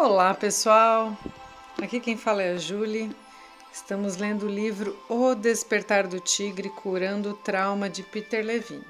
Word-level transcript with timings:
Olá, 0.00 0.32
pessoal. 0.32 1.18
Aqui 1.82 1.98
quem 1.98 2.16
fala 2.16 2.40
é 2.40 2.52
a 2.52 2.56
Julie. 2.56 3.10
Estamos 3.72 4.16
lendo 4.16 4.46
o 4.46 4.48
livro 4.48 4.96
O 5.08 5.34
Despertar 5.34 6.06
do 6.06 6.20
Tigre 6.20 6.70
Curando 6.70 7.30
o 7.30 7.34
Trauma 7.34 7.90
de 7.90 8.04
Peter 8.04 8.44
Levine. 8.44 8.86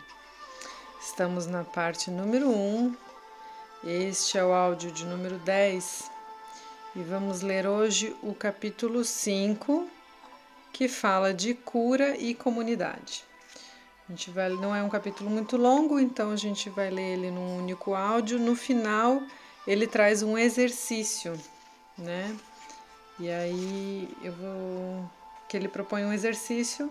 Estamos 1.00 1.46
na 1.46 1.64
parte 1.64 2.10
número 2.10 2.50
1. 2.50 2.94
Este 3.84 4.36
é 4.36 4.44
o 4.44 4.52
áudio 4.52 4.92
de 4.92 5.06
número 5.06 5.38
10. 5.38 6.10
E 6.94 7.02
vamos 7.02 7.40
ler 7.40 7.66
hoje 7.66 8.14
o 8.22 8.34
capítulo 8.34 9.02
5, 9.02 9.88
que 10.74 10.88
fala 10.88 11.32
de 11.32 11.54
cura 11.54 12.18
e 12.18 12.34
comunidade. 12.34 13.24
A 14.06 14.12
gente 14.12 14.30
vai, 14.30 14.50
não 14.50 14.76
é 14.76 14.82
um 14.82 14.90
capítulo 14.90 15.30
muito 15.30 15.56
longo, 15.56 15.98
então 15.98 16.32
a 16.32 16.36
gente 16.36 16.68
vai 16.68 16.90
ler 16.90 17.14
ele 17.14 17.30
num 17.30 17.56
único 17.56 17.94
áudio. 17.94 18.38
No 18.38 18.54
final, 18.54 19.22
ele 19.68 19.86
traz 19.86 20.22
um 20.22 20.38
exercício, 20.38 21.38
né? 21.98 22.34
E 23.20 23.28
aí 23.28 24.08
eu 24.22 24.32
vou 24.32 25.10
que 25.46 25.56
ele 25.58 25.68
propõe 25.68 26.06
um 26.06 26.12
exercício 26.12 26.90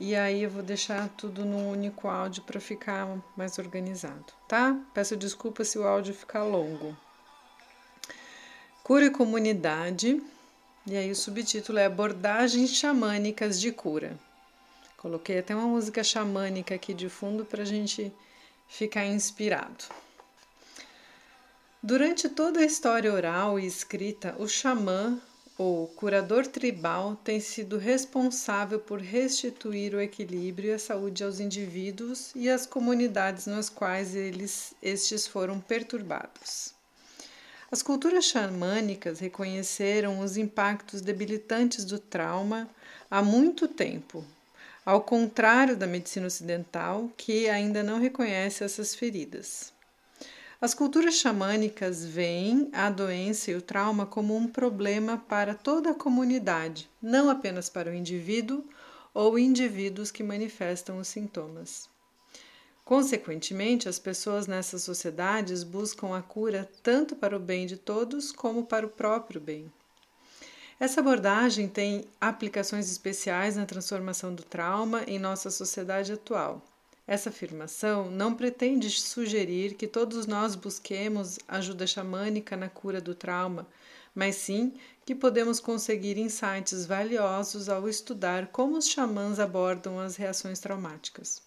e 0.00 0.16
aí 0.16 0.42
eu 0.42 0.50
vou 0.50 0.62
deixar 0.62 1.06
tudo 1.10 1.44
num 1.44 1.70
único 1.70 2.08
áudio 2.08 2.42
para 2.44 2.58
ficar 2.60 3.06
mais 3.36 3.58
organizado, 3.58 4.24
tá? 4.48 4.74
Peço 4.94 5.18
desculpa 5.18 5.64
se 5.64 5.78
o 5.78 5.86
áudio 5.86 6.14
ficar 6.14 6.44
longo. 6.44 6.96
Cura 8.82 9.04
e 9.04 9.10
comunidade. 9.10 10.22
E 10.86 10.96
aí 10.96 11.10
o 11.10 11.16
subtítulo 11.16 11.78
é 11.78 11.84
Abordagens 11.84 12.70
xamânicas 12.70 13.60
de 13.60 13.70
cura. 13.70 14.18
Coloquei 14.96 15.40
até 15.40 15.54
uma 15.54 15.66
música 15.66 16.02
xamânica 16.02 16.74
aqui 16.74 16.94
de 16.94 17.10
fundo 17.10 17.44
para 17.44 17.62
a 17.62 17.66
gente 17.66 18.10
ficar 18.66 19.04
inspirado. 19.04 19.84
Durante 21.86 22.28
toda 22.28 22.58
a 22.58 22.64
história 22.64 23.12
oral 23.12 23.60
e 23.60 23.64
escrita, 23.64 24.34
o 24.40 24.48
xamã 24.48 25.22
ou 25.56 25.86
curador 25.86 26.44
tribal 26.44 27.14
tem 27.22 27.38
sido 27.38 27.78
responsável 27.78 28.80
por 28.80 29.00
restituir 29.00 29.94
o 29.94 30.00
equilíbrio 30.00 30.70
e 30.70 30.74
a 30.74 30.80
saúde 30.80 31.22
aos 31.22 31.38
indivíduos 31.38 32.32
e 32.34 32.50
às 32.50 32.66
comunidades 32.66 33.46
nas 33.46 33.68
quais 33.68 34.16
eles, 34.16 34.74
estes 34.82 35.28
foram 35.28 35.60
perturbados. 35.60 36.74
As 37.70 37.82
culturas 37.82 38.24
xamânicas 38.24 39.20
reconheceram 39.20 40.18
os 40.18 40.36
impactos 40.36 41.00
debilitantes 41.00 41.84
do 41.84 42.00
trauma 42.00 42.68
há 43.08 43.22
muito 43.22 43.68
tempo, 43.68 44.24
ao 44.84 45.02
contrário 45.02 45.76
da 45.76 45.86
medicina 45.86 46.26
ocidental, 46.26 47.08
que 47.16 47.48
ainda 47.48 47.80
não 47.84 48.00
reconhece 48.00 48.64
essas 48.64 48.92
feridas. 48.92 49.75
As 50.58 50.72
culturas 50.72 51.16
xamânicas 51.16 52.02
veem 52.02 52.70
a 52.72 52.88
doença 52.88 53.50
e 53.50 53.54
o 53.54 53.60
trauma 53.60 54.06
como 54.06 54.34
um 54.34 54.48
problema 54.48 55.18
para 55.18 55.54
toda 55.54 55.90
a 55.90 55.94
comunidade, 55.94 56.88
não 57.00 57.28
apenas 57.28 57.68
para 57.68 57.90
o 57.90 57.94
indivíduo 57.94 58.64
ou 59.12 59.38
indivíduos 59.38 60.10
que 60.10 60.22
manifestam 60.22 60.98
os 60.98 61.08
sintomas. 61.08 61.90
Consequentemente, 62.86 63.88
as 63.88 63.98
pessoas 63.98 64.46
nessas 64.46 64.82
sociedades 64.82 65.62
buscam 65.62 66.16
a 66.16 66.22
cura 66.22 66.70
tanto 66.82 67.14
para 67.16 67.36
o 67.36 67.40
bem 67.40 67.66
de 67.66 67.76
todos 67.76 68.32
como 68.32 68.64
para 68.64 68.86
o 68.86 68.90
próprio 68.90 69.40
bem. 69.40 69.70
Essa 70.80 71.00
abordagem 71.00 71.68
tem 71.68 72.04
aplicações 72.18 72.90
especiais 72.90 73.56
na 73.56 73.66
transformação 73.66 74.34
do 74.34 74.42
trauma 74.42 75.02
em 75.06 75.18
nossa 75.18 75.50
sociedade 75.50 76.12
atual. 76.12 76.62
Essa 77.06 77.28
afirmação 77.28 78.10
não 78.10 78.34
pretende 78.34 78.90
sugerir 78.90 79.74
que 79.74 79.86
todos 79.86 80.26
nós 80.26 80.56
busquemos 80.56 81.38
ajuda 81.46 81.86
xamânica 81.86 82.56
na 82.56 82.68
cura 82.68 83.00
do 83.00 83.14
trauma, 83.14 83.64
mas 84.12 84.34
sim 84.34 84.74
que 85.04 85.14
podemos 85.14 85.60
conseguir 85.60 86.18
insights 86.18 86.84
valiosos 86.84 87.68
ao 87.68 87.88
estudar 87.88 88.48
como 88.48 88.76
os 88.76 88.88
xamãs 88.88 89.38
abordam 89.38 90.00
as 90.00 90.16
reações 90.16 90.58
traumáticas. 90.58 91.40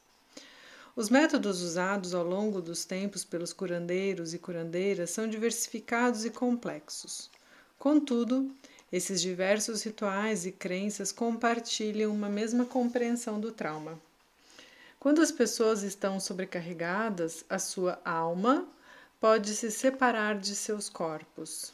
Os 0.96 1.09
métodos 1.09 1.62
usados 1.62 2.16
ao 2.16 2.24
longo 2.24 2.62
dos 2.62 2.86
tempos 2.86 3.25
pelos 3.25 3.52
curandeiros 3.52 4.34
e 4.34 4.40
curandeiras 4.40 5.09
são 5.09 5.28
diversificados 5.28 6.24
e 6.24 6.30
complexos. 6.30 7.30
Contudo, 7.78 8.50
esses 8.92 9.22
diversos 9.22 9.84
rituais 9.84 10.46
e 10.46 10.53
crenças 10.53 11.12
compartilham 11.12 12.14
uma 12.14 12.30
mesma 12.30 12.66
compreensão 12.66 13.40
do 13.42 13.52
trauma. 13.52 14.00
Quando 15.00 15.22
as 15.22 15.32
pessoas 15.32 15.82
estão 15.82 16.20
sobrecarregadas, 16.20 17.46
a 17.50 17.58
sua 17.58 18.02
alma 18.04 18.68
pode 19.18 19.56
se 19.56 19.72
separar 19.72 20.38
de 20.38 20.54
seus 20.54 20.90
corpos. 20.90 21.74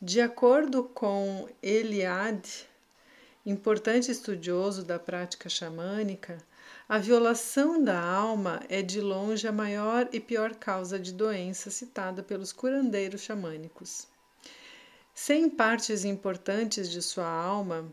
De 0.00 0.18
acordo 0.18 0.84
com 0.84 1.46
Eliade, 1.62 2.66
importante 3.44 4.10
estudioso 4.10 4.82
da 4.82 4.98
prática 4.98 5.46
xamânica, 5.50 6.38
a 6.88 6.96
violação 6.96 7.84
da 7.84 8.00
alma 8.00 8.62
é 8.70 8.80
de 8.80 8.98
longe 8.98 9.46
a 9.46 9.52
maior 9.52 10.08
e 10.10 10.18
pior 10.18 10.54
causa 10.54 10.98
de 10.98 11.12
doença 11.12 11.70
citada 11.70 12.22
pelos 12.22 12.50
curandeiros 12.50 13.20
xamânicos. 13.20 14.06
Sem 15.14 15.50
partes 15.50 16.02
importantes 16.04 16.90
de 16.90 17.02
sua 17.02 17.28
alma, 17.28 17.92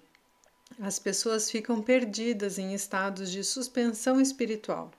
as 0.79 0.99
pessoas 0.99 1.49
ficam 1.49 1.81
perdidas 1.81 2.57
em 2.57 2.73
estados 2.73 3.31
de 3.31 3.43
suspensão 3.43 4.19
espiritual. 4.21 4.91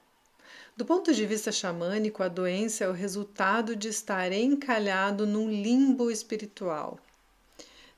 Do 0.77 0.85
ponto 0.85 1.13
de 1.13 1.27
vista 1.27 1.53
xamânico, 1.53 2.23
a 2.23 2.29
doença 2.29 2.85
é 2.85 2.89
o 2.89 2.93
resultado 2.93 3.77
de 3.77 3.89
estar 3.89 4.33
encalhado 4.33 5.27
num 5.27 5.51
limbo 5.51 6.11
espiritual. 6.11 6.99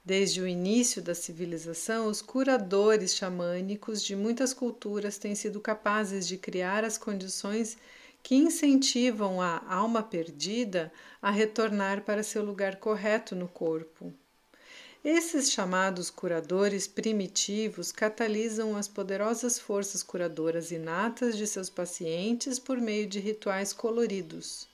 Desde 0.05 0.41
o 0.41 0.47
início 0.47 1.01
da 1.01 1.15
civilização, 1.15 2.09
os 2.09 2.21
curadores 2.21 3.15
xamânicos 3.15 4.03
de 4.03 4.15
muitas 4.15 4.53
culturas 4.53 5.17
têm 5.17 5.35
sido 5.35 5.61
capazes 5.61 6.27
de 6.27 6.37
criar 6.37 6.85
as 6.85 6.99
condições 6.99 7.79
que 8.23 8.35
incentivam 8.35 9.41
a 9.41 9.63
alma 9.67 10.03
perdida 10.03 10.93
a 11.23 11.31
retornar 11.31 12.03
para 12.03 12.23
seu 12.23 12.45
lugar 12.45 12.77
correto 12.77 13.37
no 13.37 13.47
corpo. 13.47 14.13
Esses 15.05 15.53
chamados 15.53 16.09
curadores 16.09 16.87
primitivos 16.87 17.93
catalisam 17.93 18.75
as 18.75 18.89
poderosas 18.89 19.59
forças 19.59 20.03
curadoras 20.03 20.71
inatas 20.71 21.37
de 21.37 21.47
seus 21.47 21.69
pacientes 21.69 22.59
por 22.59 22.81
meio 22.81 23.07
de 23.07 23.21
rituais 23.21 23.75
coloridos. 23.75 24.67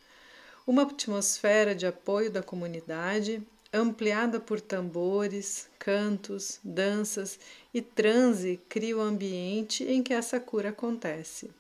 Uma 0.64 0.82
atmosfera 0.82 1.74
de 1.74 1.84
apoio 1.84 2.30
da 2.30 2.44
comunidade, 2.44 3.42
ampliada 3.72 4.38
por 4.38 4.60
tambores, 4.60 5.69
cantos, 5.80 6.60
danças 6.62 7.36
e 7.74 7.82
transe, 7.82 8.60
cria 8.69 8.96
o 8.96 9.00
ambiente 9.00 9.82
em 9.82 10.00
que 10.00 10.14
essa 10.14 10.38
cura 10.38 10.69
acontece. 10.69 11.50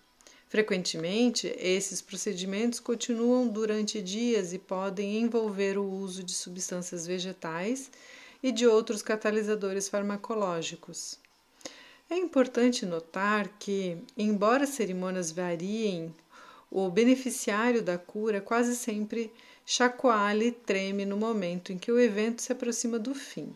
Frequentemente, 0.48 1.52
esses 1.58 2.00
procedimentos 2.00 2.78
continuam 2.78 3.48
durante 3.48 4.00
dias 4.00 4.52
e 4.52 4.60
podem 4.60 5.18
envolver 5.18 5.76
o 5.76 5.84
uso 5.84 6.22
de 6.22 6.34
substâncias 6.34 7.04
vegetais 7.04 7.90
e 8.42 8.50
de 8.52 8.66
outros 8.66 9.02
catalisadores 9.02 9.88
farmacológicos. 9.88 11.18
É 12.08 12.16
importante 12.16 12.84
notar 12.84 13.48
que, 13.58 13.96
embora 14.16 14.64
as 14.64 14.70
cerimônias 14.70 15.30
variem, 15.30 16.14
o 16.70 16.88
beneficiário 16.88 17.82
da 17.82 17.98
cura 17.98 18.40
quase 18.40 18.74
sempre 18.74 19.32
chacoalha 19.64 20.44
e 20.44 20.52
treme 20.52 21.04
no 21.04 21.16
momento 21.16 21.72
em 21.72 21.78
que 21.78 21.92
o 21.92 22.00
evento 22.00 22.42
se 22.42 22.52
aproxima 22.52 22.98
do 22.98 23.14
fim. 23.14 23.54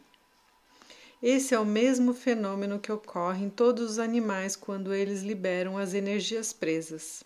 Esse 1.23 1.55
é 1.55 1.59
o 1.59 1.65
mesmo 1.65 2.13
fenômeno 2.13 2.79
que 2.79 2.93
ocorre 2.93 3.45
em 3.45 3.51
todos 3.51 3.93
os 3.93 3.99
animais 3.99 4.55
quando 4.55 4.93
eles 4.93 5.23
liberam 5.23 5.79
as 5.79 5.95
energias 5.95 6.53
presas. 6.53 7.25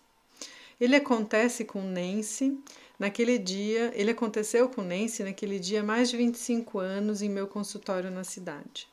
Ele 0.81 0.95
acontece 0.95 1.65
com 1.65 1.83
Nancy 1.83 2.57
Naquele 2.99 3.39
dia, 3.39 3.93
ele 3.95 4.11
aconteceu 4.11 4.69
com 4.69 4.83
Nancy 4.83 5.23
naquele 5.23 5.61
dia 5.61 5.81
há 5.81 5.85
mais 5.85 6.11
de 6.11 6.17
25 6.17 6.81
anos 6.81 7.23
em 7.23 7.29
meu 7.29 7.47
consultório 7.47 8.11
na 8.11 8.25
cidade. 8.25 8.89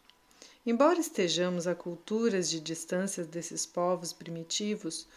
Embora 0.64 1.00
estejamos 1.00 1.66
a 1.66 1.74
culturas 1.74 2.50
de 2.50 2.60
distâncias 2.60 3.26
desses 3.26 3.66
povos 3.66 4.14
primitivos, 4.14 5.08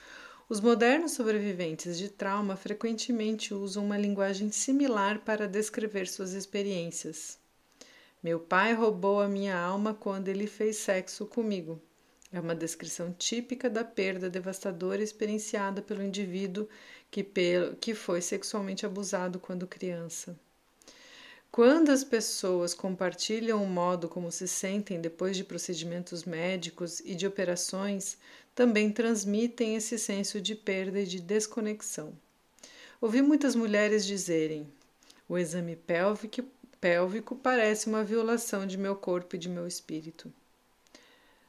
os 0.49 0.61
modernos 0.61 1.13
sobreviventes 1.13 1.99
de 1.99 2.09
trauma 2.09 2.57
frequentemente 2.57 3.53
usam 3.53 3.85
uma 3.85 3.99
linguagem 3.99 4.51
similar 4.51 5.19
para 5.19 5.47
descrever 5.47 6.09
suas 6.09 6.33
experiências. 6.33 7.39
Meu 8.23 8.41
pai 8.41 8.73
roubou 8.73 9.21
a 9.21 9.29
minha 9.29 9.59
alma 9.59 9.93
quando 9.93 10.29
ele 10.29 10.47
fez 10.47 10.77
sexo 10.77 11.27
comigo. 11.27 11.79
É 12.31 12.39
uma 12.39 12.55
descrição 12.55 13.13
típica 13.13 13.71
da 13.71 13.83
perda 13.83 14.29
devastadora 14.29 15.03
experienciada 15.03 15.81
pelo 15.81 16.03
indivíduo 16.03 16.69
que, 17.11 17.27
que 17.81 17.95
foi 17.95 18.21
sexualmente 18.21 18.85
abusado 18.85 19.39
quando 19.39 19.67
criança. 19.67 20.39
Quando 21.51 21.91
as 21.91 22.05
pessoas 22.05 22.75
compartilham 22.75 23.63
o 23.63 23.67
modo 23.67 24.09
como 24.09 24.31
se 24.31 24.47
sentem 24.47 25.01
depois 25.01 25.37
de 25.37 25.43
procedimentos 25.43 26.25
médicos 26.25 27.01
e 27.01 27.15
de 27.15 27.27
operações, 27.27 28.19
também 28.55 28.93
transmitem 28.93 29.75
esse 29.75 29.99
senso 29.99 30.41
de 30.41 30.55
perda 30.55 31.01
e 31.01 31.07
de 31.07 31.21
desconexão. 31.21 32.13
Ouvi 33.01 33.23
muitas 33.23 33.55
mulheres 33.55 34.05
dizerem: 34.05 34.71
o 35.27 35.39
exame 35.39 35.75
pélvico, 35.75 36.45
pélvico 36.79 37.35
parece 37.35 37.87
uma 37.87 38.05
violação 38.05 38.67
de 38.67 38.77
meu 38.77 38.95
corpo 38.95 39.35
e 39.35 39.39
de 39.39 39.49
meu 39.49 39.67
espírito. 39.67 40.31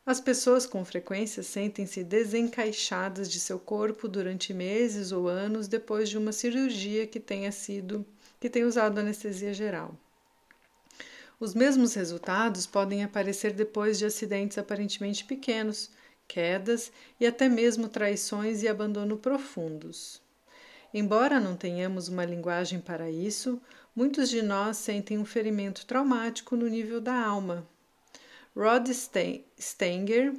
As 0.10 0.20
pessoas 0.20 0.66
com 0.66 0.84
frequência 0.84 1.44
sentem-se 1.44 2.04
desencaixadas 2.04 3.30
de 3.30 3.40
seu 3.40 3.60
corpo 3.60 4.08
durante 4.08 4.56
meses 4.56 5.12
ou 5.12 5.28
anos 5.28 5.68
depois 5.68 6.10
de 6.10 6.18
uma 6.18 6.32
cirurgia 6.32 7.06
que 7.06 7.20
tenha 7.20 7.52
sido 7.52 8.04
que 8.40 8.50
tenha 8.50 8.66
usado 8.66 8.98
anestesia 8.98 9.54
geral. 9.54 9.96
Os 11.40 11.54
mesmos 11.54 11.94
resultados 11.94 12.66
podem 12.66 13.04
aparecer 13.04 13.54
depois 13.54 14.00
de 14.00 14.06
acidentes 14.06 14.58
aparentemente 14.58 15.24
pequenos, 15.24 15.92
quedas 16.28 16.92
e 17.20 17.28
até 17.28 17.48
mesmo 17.48 17.88
traições 17.88 18.64
e 18.64 18.68
abandono 18.68 19.16
profundos. 19.16 20.20
Embora 20.92 21.40
não 21.40 21.56
tenhamos 21.56 22.08
uma 22.08 22.26
linguagem 22.26 22.80
para 22.80 23.12
isso, 23.12 23.62
muitos 23.96 24.28
de 24.28 24.42
nós 24.42 24.78
sentem 24.78 25.20
um 25.20 25.26
ferimento 25.26 25.86
traumático 25.86 26.56
no 26.56 26.68
nível 26.68 27.00
da 27.00 27.14
alma, 27.14 27.70
Rod 28.60 28.90
Stenger, 29.58 30.36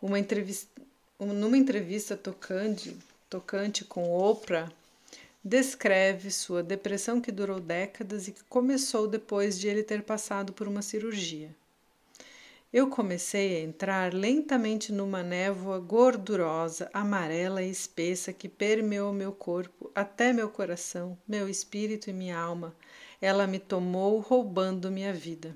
uma 0.00 0.20
entrevista, 0.20 0.70
numa 1.18 1.58
entrevista 1.58 2.16
tocante, 2.16 2.96
tocante 3.28 3.84
com 3.84 4.08
Oprah, 4.08 4.70
descreve 5.42 6.30
sua 6.30 6.62
depressão 6.62 7.20
que 7.20 7.32
durou 7.32 7.58
décadas 7.58 8.28
e 8.28 8.32
que 8.32 8.44
começou 8.44 9.08
depois 9.08 9.58
de 9.58 9.66
ele 9.66 9.82
ter 9.82 10.04
passado 10.04 10.52
por 10.52 10.68
uma 10.68 10.80
cirurgia. 10.80 11.52
Eu 12.72 12.88
comecei 12.88 13.56
a 13.56 13.64
entrar 13.64 14.14
lentamente 14.14 14.92
numa 14.92 15.24
névoa 15.24 15.80
gordurosa, 15.80 16.88
amarela 16.94 17.64
e 17.64 17.68
espessa 17.68 18.32
que 18.32 18.48
permeou 18.48 19.12
meu 19.12 19.32
corpo 19.32 19.90
até 19.92 20.32
meu 20.32 20.50
coração, 20.50 21.18
meu 21.26 21.48
espírito 21.48 22.10
e 22.10 22.12
minha 22.12 22.38
alma. 22.38 22.72
Ela 23.20 23.44
me 23.48 23.58
tomou, 23.58 24.20
roubando 24.20 24.88
minha 24.88 25.12
vida. 25.12 25.52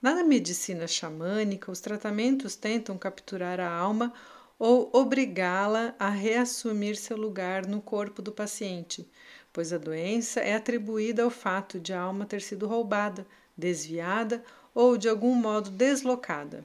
Na 0.00 0.22
medicina 0.22 0.86
xamânica, 0.86 1.72
os 1.72 1.80
tratamentos 1.80 2.54
tentam 2.54 2.98
capturar 2.98 3.58
a 3.58 3.70
alma 3.70 4.12
ou 4.58 4.90
obrigá-la 4.92 5.94
a 5.98 6.10
reassumir 6.10 6.96
seu 6.96 7.16
lugar 7.16 7.66
no 7.66 7.80
corpo 7.80 8.20
do 8.20 8.30
paciente, 8.30 9.08
pois 9.52 9.72
a 9.72 9.78
doença 9.78 10.40
é 10.40 10.54
atribuída 10.54 11.22
ao 11.22 11.30
fato 11.30 11.80
de 11.80 11.94
a 11.94 12.00
alma 12.00 12.26
ter 12.26 12.42
sido 12.42 12.66
roubada, 12.66 13.26
desviada 13.56 14.44
ou 14.74 14.98
de 14.98 15.08
algum 15.08 15.34
modo 15.34 15.70
deslocada. 15.70 16.62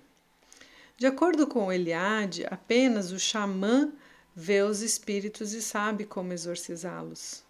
De 0.98 1.07
acordo 1.07 1.48
com 1.48 1.72
Eliade, 1.72 2.45
apenas 2.45 3.12
o 3.12 3.19
xamã 3.19 3.94
vê 4.36 4.62
os 4.62 4.81
espíritos 4.81 5.54
e 5.54 5.62
sabe 5.62 6.06
como 6.06 6.34
exorcizá-los. 6.34 7.44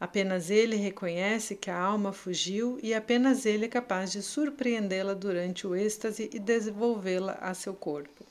Apenas 0.00 0.48
ele 0.48 0.76
reconhece 0.76 1.56
que 1.56 1.70
a 1.70 1.78
alma 1.78 2.12
fugiu 2.12 2.78
e 2.82 2.94
apenas 2.94 3.44
ele 3.44 3.64
é 3.64 3.68
capaz 3.68 4.12
de 4.12 4.22
surpreendê-la 4.22 5.12
durante 5.12 5.66
o 5.66 5.74
êxtase 5.74 6.30
e 6.32 6.38
devolvê-la 6.38 7.32
a 7.40 7.52
seu 7.52 7.74
corpo. 7.74 8.24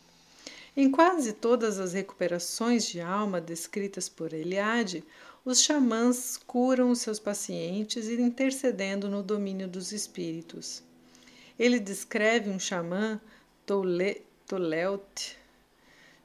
Em 0.75 0.89
quase 0.89 1.33
todas 1.33 1.79
as 1.79 1.93
recuperações 1.93 2.85
de 2.85 3.01
alma 3.01 3.41
descritas 3.41 4.07
por 4.07 4.31
Eliade, 4.31 5.03
os 5.43 5.61
xamãs 5.61 6.37
curam 6.37 6.91
os 6.91 6.99
seus 6.99 7.19
pacientes 7.19 8.07
intercedendo 8.07 9.09
no 9.09 9.23
domínio 9.23 9.67
dos 9.67 9.91
espíritos. 9.91 10.83
Ele 11.57 11.79
descreve 11.79 12.49
um 12.49 12.59
xamã, 12.59 13.19
Tole, 13.65 14.21
Toleut, 14.45 15.37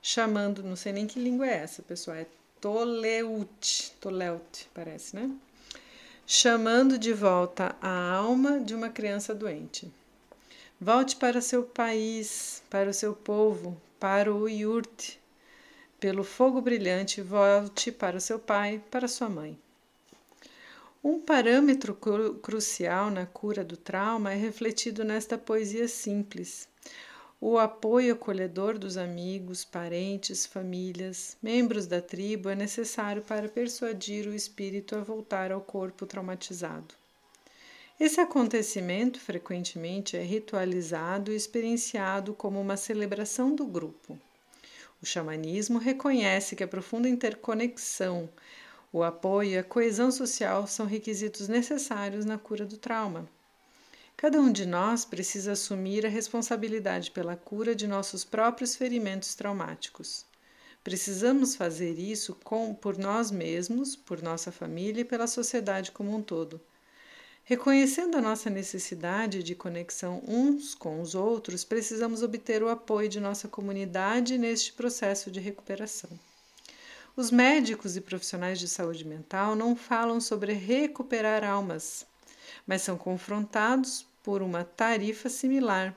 chamando, 0.02 0.62
não 0.62 0.76
sei 0.76 0.92
nem 0.92 1.06
que 1.06 1.18
língua 1.18 1.46
é 1.46 1.54
essa, 1.54 1.82
pessoal, 1.82 2.18
é 2.18 2.26
Toleut, 2.62 3.92
Toleut, 4.00 4.70
parece, 4.72 5.16
né? 5.16 5.28
Chamando 6.24 6.96
de 6.96 7.12
volta 7.12 7.74
a 7.82 8.12
alma 8.12 8.60
de 8.60 8.72
uma 8.72 8.88
criança 8.88 9.34
doente. 9.34 9.92
Volte 10.80 11.16
para 11.16 11.40
seu 11.40 11.64
país, 11.64 12.62
para 12.70 12.90
o 12.90 12.94
seu 12.94 13.14
povo, 13.14 13.76
para 13.98 14.32
o 14.32 14.48
Yurt. 14.48 15.16
Pelo 15.98 16.22
fogo 16.22 16.60
brilhante, 16.60 17.20
volte 17.20 17.90
para 17.90 18.18
o 18.18 18.20
seu 18.20 18.38
pai, 18.38 18.80
para 18.92 19.08
sua 19.08 19.28
mãe. 19.28 19.58
Um 21.02 21.18
parâmetro 21.18 21.96
cru 21.96 22.34
crucial 22.34 23.10
na 23.10 23.26
cura 23.26 23.64
do 23.64 23.76
trauma 23.76 24.32
é 24.32 24.36
refletido 24.36 25.02
nesta 25.02 25.36
poesia 25.36 25.88
simples. 25.88 26.68
O 27.44 27.58
apoio 27.58 28.12
acolhedor 28.12 28.78
dos 28.78 28.96
amigos, 28.96 29.64
parentes, 29.64 30.46
famílias, 30.46 31.36
membros 31.42 31.88
da 31.88 32.00
tribo 32.00 32.48
é 32.48 32.54
necessário 32.54 33.20
para 33.20 33.48
persuadir 33.48 34.28
o 34.28 34.32
espírito 34.32 34.94
a 34.94 35.00
voltar 35.00 35.50
ao 35.50 35.60
corpo 35.60 36.06
traumatizado. 36.06 36.94
Esse 37.98 38.20
acontecimento 38.20 39.18
frequentemente 39.18 40.16
é 40.16 40.22
ritualizado 40.22 41.32
e 41.32 41.34
experienciado 41.34 42.32
como 42.32 42.60
uma 42.60 42.76
celebração 42.76 43.52
do 43.52 43.66
grupo. 43.66 44.16
O 45.02 45.04
xamanismo 45.04 45.80
reconhece 45.80 46.54
que 46.54 46.62
a 46.62 46.68
profunda 46.68 47.08
interconexão, 47.08 48.28
o 48.92 49.02
apoio 49.02 49.50
e 49.50 49.58
a 49.58 49.64
coesão 49.64 50.12
social 50.12 50.68
são 50.68 50.86
requisitos 50.86 51.48
necessários 51.48 52.24
na 52.24 52.38
cura 52.38 52.64
do 52.64 52.76
trauma. 52.76 53.28
Cada 54.22 54.40
um 54.40 54.52
de 54.52 54.64
nós 54.64 55.04
precisa 55.04 55.50
assumir 55.50 56.06
a 56.06 56.08
responsabilidade 56.08 57.10
pela 57.10 57.34
cura 57.34 57.74
de 57.74 57.88
nossos 57.88 58.24
próprios 58.24 58.76
ferimentos 58.76 59.34
traumáticos. 59.34 60.24
Precisamos 60.84 61.56
fazer 61.56 61.98
isso 61.98 62.36
com, 62.44 62.72
por 62.72 62.96
nós 62.96 63.32
mesmos, 63.32 63.96
por 63.96 64.22
nossa 64.22 64.52
família 64.52 65.00
e 65.00 65.04
pela 65.04 65.26
sociedade 65.26 65.90
como 65.90 66.14
um 66.14 66.22
todo. 66.22 66.60
Reconhecendo 67.42 68.16
a 68.16 68.20
nossa 68.20 68.48
necessidade 68.48 69.42
de 69.42 69.56
conexão 69.56 70.22
uns 70.24 70.72
com 70.72 71.02
os 71.02 71.16
outros, 71.16 71.64
precisamos 71.64 72.22
obter 72.22 72.62
o 72.62 72.68
apoio 72.68 73.08
de 73.08 73.18
nossa 73.18 73.48
comunidade 73.48 74.38
neste 74.38 74.72
processo 74.72 75.32
de 75.32 75.40
recuperação. 75.40 76.10
Os 77.16 77.32
médicos 77.32 77.96
e 77.96 78.00
profissionais 78.00 78.60
de 78.60 78.68
saúde 78.68 79.04
mental 79.04 79.56
não 79.56 79.74
falam 79.74 80.20
sobre 80.20 80.52
recuperar 80.52 81.42
almas, 81.42 82.06
mas 82.64 82.82
são 82.82 82.96
confrontados 82.96 84.11
por 84.22 84.42
uma 84.42 84.64
tarifa 84.64 85.28
similar, 85.28 85.94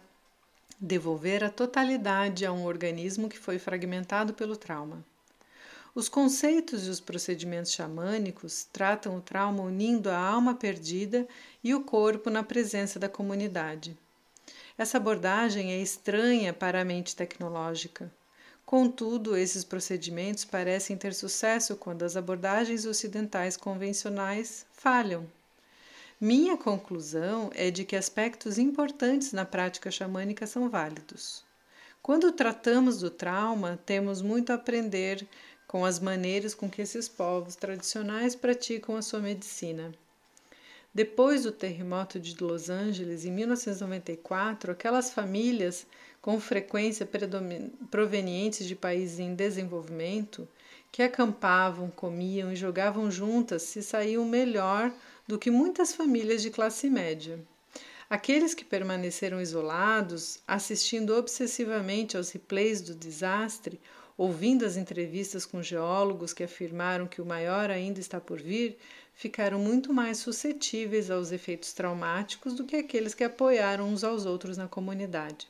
devolver 0.80 1.44
a 1.44 1.50
totalidade 1.50 2.46
a 2.46 2.52
um 2.52 2.66
organismo 2.66 3.30
que 3.30 3.38
foi 3.38 3.60
fragmentado 3.60 4.34
pelo 4.34 4.58
trauma. 4.58 5.04
Os 5.94 6.10
conceitos 6.10 6.88
e 6.88 6.90
os 6.90 7.00
procedimentos 7.00 7.72
xamânicos 7.72 8.68
tratam 8.74 9.16
o 9.16 9.22
trauma 9.22 9.64
unindo 9.64 10.10
a 10.10 10.18
alma 10.18 10.54
perdida 10.54 11.26
e 11.64 11.74
o 11.74 11.86
corpo 11.86 12.30
na 12.30 12.44
presença 12.44 13.00
da 13.00 13.08
comunidade. 13.08 13.98
Essa 14.78 14.98
abordagem 14.98 15.72
é 15.72 15.80
estranha 15.80 16.52
para 16.52 16.82
a 16.82 16.86
mente 16.86 17.16
tecnológica. 17.16 18.12
Contudo, 18.66 19.38
esses 19.38 19.64
procedimentos 19.64 20.44
parecem 20.44 20.98
ter 20.98 21.14
sucesso 21.14 21.78
quando 21.78 22.04
as 22.04 22.18
abordagens 22.18 22.86
ocidentais 22.86 23.56
convencionais 23.56 24.66
falham. 24.74 25.26
Minha 26.20 26.56
conclusão 26.56 27.52
é 27.54 27.70
de 27.70 27.84
que 27.84 27.96
aspectos 27.96 28.58
importantes 28.58 29.34
na 29.34 29.44
prática 29.44 29.92
xamânica 29.92 30.48
são 30.48 30.70
válidos. 30.70 31.44
Quando 32.02 32.32
tratamos 32.32 33.00
do 33.00 33.10
trauma, 33.10 33.78
temos 33.86 34.22
muito 34.22 34.52
a 34.52 34.56
aprender 34.56 35.28
com 35.68 35.84
as 35.84 36.00
maneiras 36.00 36.56
com 36.56 36.70
que 36.70 36.82
esses 36.82 37.10
povos 37.10 37.58
tradicionais 37.58 38.34
praticam 38.34 38.96
a 38.96 39.02
sua 39.02 39.20
medicina. 39.20 39.92
Depois 40.94 41.44
do 41.44 41.52
terremoto 41.52 42.18
de 42.18 42.42
Los 42.42 42.70
Angeles 42.70 43.26
em 43.26 43.32
1994, 43.32 44.72
aquelas 44.72 45.12
famílias, 45.12 45.86
com 46.22 46.40
frequência 46.40 47.06
provenientes 47.92 48.66
de 48.66 48.74
países 48.74 49.20
em 49.20 49.36
desenvolvimento, 49.36 50.48
que 50.94 51.04
acampavam, 51.04 51.92
comiam 51.92 52.54
e 52.54 52.56
jogavam 52.56 53.12
juntas, 53.12 53.64
se 53.64 53.84
saíam 53.84 54.24
melhor 54.24 54.94
do 55.28 55.40
que 55.40 55.50
muitas 55.50 55.94
famílias 55.94 56.42
de 56.42 56.50
classe 56.50 56.90
média. 56.90 57.40
Aqueles 58.10 58.54
que 58.54 58.64
permaneceram 58.64 59.42
isolados, 59.42 60.40
assistindo 60.48 61.16
obsessivamente 61.16 62.16
aos 62.16 62.30
replays 62.30 62.82
do 62.82 62.94
desastre, 62.94 63.80
ouvindo 64.18 64.66
as 64.66 64.78
entrevistas 64.78 65.46
com 65.46 65.62
geólogos 65.62 66.32
que 66.32 66.44
afirmaram 66.44 67.08
que 67.08 67.22
o 67.22 67.26
maior 67.26 67.70
ainda 67.72 68.00
está 68.00 68.22
por 68.22 68.40
vir, 68.40 68.78
ficaram 69.14 69.58
muito 69.58 69.92
mais 69.92 70.20
suscetíveis 70.20 71.10
aos 71.10 71.32
efeitos 71.32 71.74
traumáticos 71.74 72.54
do 72.54 72.64
que 72.64 72.76
aqueles 72.76 73.14
que 73.14 73.24
apoiaram 73.24 73.90
uns 73.90 74.04
aos 74.04 74.26
outros 74.26 74.58
na 74.58 74.68
comunidade. 74.68 75.48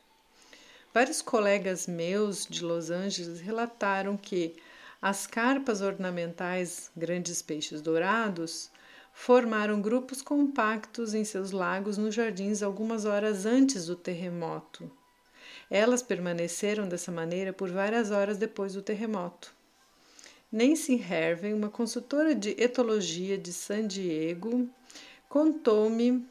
Vários 0.94 1.22
colegas 1.22 1.88
meus 1.88 2.46
de 2.46 2.63
Los 2.63 2.89
Angeles 2.89 3.41
relataram 3.41 4.15
que 4.15 4.55
as 5.01 5.27
carpas 5.27 5.82
ornamentais 5.82 6.89
grandes 6.96 7.41
peixes 7.41 7.82
dourados 7.82 8.72
formaram 9.17 9.81
grupos 9.81 10.22
compactos 10.22 11.13
em 11.13 11.24
seus 11.24 11.51
lagos 11.51 11.98
nos 11.98 12.13
jardins 12.13 12.62
algumas 12.62 13.05
horas 13.05 13.45
antes 13.45 13.86
do 13.86 13.95
terremoto. 13.95 14.91
Elas 15.72 16.03
permaneceram 16.03 16.88
dessa 16.88 17.12
maneira 17.13 17.53
por 17.53 17.72
várias 17.72 18.12
horas 18.12 18.38
depois 18.38 18.74
do 18.74 18.81
terremoto. 18.81 19.55
Nancy 20.51 21.01
Herven, 21.01 21.53
uma 21.53 21.69
consultora 21.69 22.36
de 22.36 22.51
etologia 22.62 23.38
de 23.38 23.51
San 23.53 23.88
Diego, 23.88 24.69
contou-me 25.29 26.27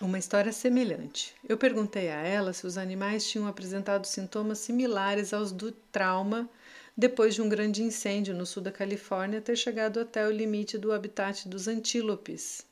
uma 0.00 0.18
história 0.18 0.52
semelhante. 0.52 1.34
Eu 1.46 1.58
perguntei 1.58 2.08
a 2.08 2.22
ela 2.22 2.54
se 2.54 2.66
os 2.66 2.78
animais 2.78 3.28
tinham 3.28 3.46
apresentado 3.46 4.06
sintomas 4.06 4.58
similares 4.58 5.34
aos 5.34 5.52
do 5.52 5.70
trauma 5.70 6.48
depois 6.96 7.34
de 7.34 7.42
um 7.42 7.48
grande 7.48 7.82
incêndio 7.82 8.34
no 8.34 8.46
sul 8.46 8.62
da 8.62 8.72
Califórnia 8.72 9.40
ter 9.40 9.56
chegado 9.56 10.00
até 10.00 10.26
o 10.26 10.30
limite 10.30 10.76
do 10.76 10.92
habitat 10.92 11.48
dos 11.48 11.68
antílopes. 11.68 12.64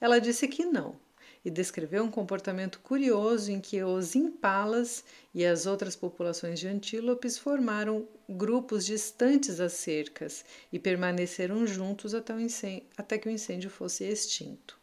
Ela 0.00 0.20
disse 0.20 0.48
que 0.48 0.64
não 0.64 0.96
e 1.44 1.50
descreveu 1.50 2.04
um 2.04 2.10
comportamento 2.10 2.78
curioso 2.80 3.50
em 3.50 3.60
que 3.60 3.82
os 3.82 4.14
impalas 4.14 5.04
e 5.34 5.44
as 5.44 5.66
outras 5.66 5.96
populações 5.96 6.60
de 6.60 6.68
antílopes 6.68 7.36
formaram 7.36 8.06
grupos 8.28 8.86
distantes 8.86 9.56
das 9.56 9.72
cercas 9.72 10.44
e 10.72 10.78
permaneceram 10.78 11.66
juntos 11.66 12.14
até, 12.14 12.32
incêndio, 12.40 12.86
até 12.96 13.18
que 13.18 13.28
o 13.28 13.32
incêndio 13.32 13.70
fosse 13.70 14.04
extinto. 14.04 14.78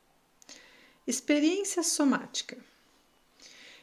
Experiência 1.08 1.82
somática. 1.82 2.58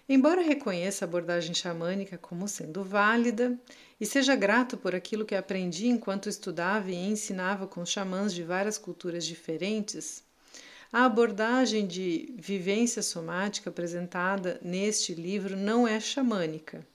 Embora 0.08 0.40
reconheça 0.40 1.04
a 1.04 1.08
abordagem 1.08 1.52
xamânica 1.52 2.16
como 2.16 2.46
sendo 2.46 2.84
válida 2.84 3.58
e 4.00 4.06
seja 4.06 4.36
grato 4.36 4.76
por 4.76 4.94
aquilo 4.94 5.24
que 5.24 5.34
aprendi 5.34 5.88
enquanto 5.88 6.28
estudava 6.28 6.92
e 6.92 6.94
ensinava 6.94 7.66
com 7.66 7.84
xamãs 7.84 8.32
de 8.32 8.44
várias 8.44 8.78
culturas 8.78 9.26
diferentes, 9.26 10.22
a 10.92 11.04
abordagem 11.04 11.88
de 11.88 12.32
vivência 12.38 13.02
somática 13.02 13.68
apresentada 13.68 14.60
neste 14.62 15.12
livro 15.12 15.56
não 15.56 15.88
é 15.88 15.98
xamânica. 15.98 16.86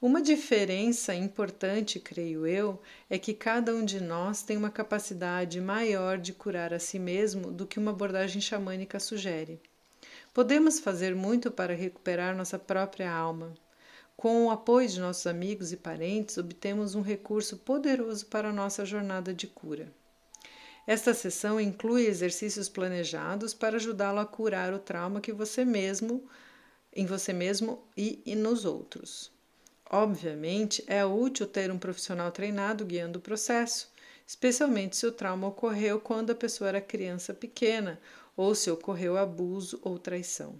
Uma 0.00 0.20
diferença 0.20 1.14
importante, 1.14 1.98
creio 1.98 2.46
eu, 2.46 2.78
é 3.08 3.18
que 3.18 3.32
cada 3.32 3.74
um 3.74 3.82
de 3.82 4.02
nós 4.02 4.42
tem 4.42 4.54
uma 4.54 4.70
capacidade 4.70 5.58
maior 5.62 6.18
de 6.18 6.34
curar 6.34 6.74
a 6.74 6.78
si 6.78 6.98
mesmo 6.98 7.50
do 7.50 7.66
que 7.66 7.78
uma 7.78 7.92
abordagem 7.92 8.42
xamânica 8.42 9.00
sugere. 9.00 9.58
Podemos 10.34 10.80
fazer 10.80 11.14
muito 11.14 11.48
para 11.48 11.76
recuperar 11.76 12.36
nossa 12.36 12.58
própria 12.58 13.08
alma. 13.08 13.54
Com 14.16 14.46
o 14.46 14.50
apoio 14.50 14.88
de 14.88 14.98
nossos 14.98 15.28
amigos 15.28 15.70
e 15.70 15.76
parentes, 15.76 16.36
obtemos 16.36 16.96
um 16.96 17.02
recurso 17.02 17.56
poderoso 17.58 18.26
para 18.26 18.52
nossa 18.52 18.84
jornada 18.84 19.32
de 19.32 19.46
cura. 19.46 19.92
Esta 20.88 21.14
sessão 21.14 21.60
inclui 21.60 22.06
exercícios 22.06 22.68
planejados 22.68 23.54
para 23.54 23.76
ajudá-lo 23.76 24.18
a 24.18 24.26
curar 24.26 24.74
o 24.74 24.78
trauma 24.80 25.20
que 25.20 25.32
você 25.32 25.64
mesmo, 25.64 26.28
em 26.92 27.06
você 27.06 27.32
mesmo 27.32 27.86
e, 27.96 28.20
e 28.26 28.34
nos 28.34 28.64
outros. 28.64 29.30
Obviamente, 29.88 30.82
é 30.88 31.04
útil 31.04 31.46
ter 31.46 31.70
um 31.70 31.78
profissional 31.78 32.32
treinado 32.32 32.84
guiando 32.84 33.20
o 33.20 33.22
processo, 33.22 33.88
especialmente 34.26 34.96
se 34.96 35.06
o 35.06 35.12
trauma 35.12 35.46
ocorreu 35.46 36.00
quando 36.00 36.30
a 36.30 36.34
pessoa 36.34 36.70
era 36.70 36.80
criança 36.80 37.32
pequena 37.32 38.00
ou 38.36 38.54
se 38.54 38.70
ocorreu 38.70 39.16
abuso 39.16 39.78
ou 39.82 39.98
traição. 39.98 40.58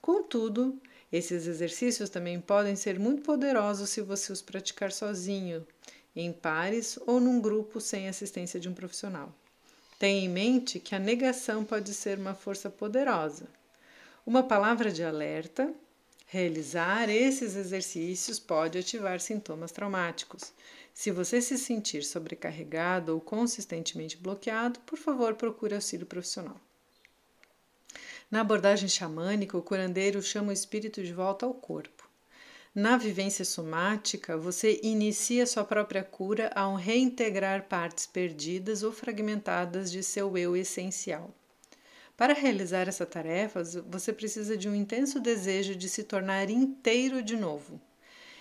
Contudo, 0.00 0.80
esses 1.12 1.46
exercícios 1.46 2.10
também 2.10 2.40
podem 2.40 2.74
ser 2.74 2.98
muito 2.98 3.22
poderosos 3.22 3.90
se 3.90 4.00
você 4.00 4.32
os 4.32 4.42
praticar 4.42 4.90
sozinho, 4.90 5.66
em 6.14 6.32
pares 6.32 6.98
ou 7.06 7.20
num 7.20 7.40
grupo 7.40 7.80
sem 7.80 8.08
assistência 8.08 8.58
de 8.58 8.68
um 8.68 8.74
profissional. 8.74 9.34
Tenha 9.98 10.24
em 10.24 10.28
mente 10.28 10.80
que 10.80 10.94
a 10.94 10.98
negação 10.98 11.64
pode 11.64 11.94
ser 11.94 12.18
uma 12.18 12.34
força 12.34 12.68
poderosa. 12.68 13.46
Uma 14.26 14.42
palavra 14.42 14.90
de 14.90 15.04
alerta: 15.04 15.72
realizar 16.26 17.08
esses 17.08 17.54
exercícios 17.54 18.38
pode 18.40 18.78
ativar 18.78 19.20
sintomas 19.20 19.70
traumáticos. 19.70 20.52
Se 20.92 21.10
você 21.10 21.40
se 21.40 21.56
sentir 21.56 22.02
sobrecarregado 22.02 23.14
ou 23.14 23.20
consistentemente 23.20 24.16
bloqueado, 24.16 24.80
por 24.80 24.98
favor, 24.98 25.34
procure 25.34 25.74
auxílio 25.74 26.06
profissional. 26.06 26.60
Na 28.32 28.40
abordagem 28.40 28.88
xamânica, 28.88 29.58
o 29.58 29.62
curandeiro 29.62 30.22
chama 30.22 30.48
o 30.48 30.52
espírito 30.54 31.02
de 31.02 31.12
volta 31.12 31.44
ao 31.44 31.52
corpo. 31.52 32.08
Na 32.74 32.96
vivência 32.96 33.44
somática, 33.44 34.38
você 34.38 34.80
inicia 34.82 35.44
sua 35.44 35.64
própria 35.64 36.02
cura 36.02 36.50
ao 36.54 36.74
reintegrar 36.74 37.68
partes 37.68 38.06
perdidas 38.06 38.82
ou 38.82 38.90
fragmentadas 38.90 39.92
de 39.92 40.02
seu 40.02 40.38
eu 40.38 40.56
essencial. 40.56 41.30
Para 42.16 42.32
realizar 42.32 42.88
essa 42.88 43.04
tarefa, 43.04 43.62
você 43.86 44.14
precisa 44.14 44.56
de 44.56 44.66
um 44.66 44.74
intenso 44.74 45.20
desejo 45.20 45.76
de 45.76 45.86
se 45.86 46.02
tornar 46.02 46.48
inteiro 46.48 47.22
de 47.22 47.36
novo. 47.36 47.78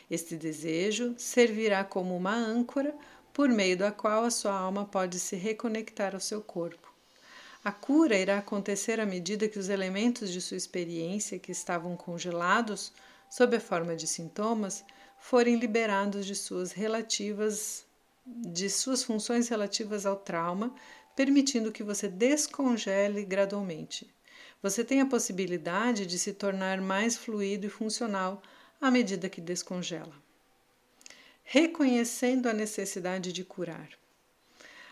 Este 0.09 0.37
desejo 0.37 1.15
servirá 1.17 1.83
como 1.83 2.15
uma 2.15 2.33
âncora 2.33 2.95
por 3.33 3.49
meio 3.49 3.75
da 3.75 3.91
qual 3.91 4.23
a 4.23 4.31
sua 4.31 4.53
alma 4.53 4.85
pode 4.85 5.19
se 5.19 5.35
reconectar 5.35 6.13
ao 6.13 6.21
seu 6.21 6.41
corpo. 6.41 6.90
A 7.63 7.71
cura 7.71 8.17
irá 8.17 8.39
acontecer 8.39 8.99
à 8.99 9.05
medida 9.05 9.47
que 9.47 9.59
os 9.59 9.69
elementos 9.69 10.31
de 10.31 10.41
sua 10.41 10.57
experiência 10.57 11.37
que 11.37 11.51
estavam 11.51 11.95
congelados, 11.95 12.91
sob 13.29 13.55
a 13.55 13.59
forma 13.59 13.95
de 13.95 14.07
sintomas, 14.07 14.83
forem 15.19 15.57
liberados 15.57 16.25
de 16.25 16.33
suas 16.35 16.71
relativas 16.71 17.85
de 18.25 18.69
suas 18.69 19.03
funções 19.03 19.49
relativas 19.49 20.05
ao 20.05 20.15
trauma, 20.15 20.73
permitindo 21.15 21.71
que 21.71 21.83
você 21.83 22.07
descongele 22.07 23.25
gradualmente. 23.25 24.09
Você 24.61 24.83
tem 24.83 25.01
a 25.01 25.05
possibilidade 25.05 26.05
de 26.05 26.19
se 26.19 26.33
tornar 26.33 26.79
mais 26.79 27.17
fluido 27.17 27.65
e 27.65 27.69
funcional 27.69 28.41
à 28.79 28.91
medida 28.91 29.29
que 29.29 29.41
descongela. 29.41 30.13
Reconhecendo 31.43 32.47
a 32.47 32.53
necessidade 32.53 33.33
de 33.33 33.43
curar. 33.43 34.00